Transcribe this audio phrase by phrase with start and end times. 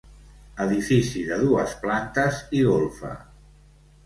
[0.63, 3.13] Edifici de dues plantes i golfa.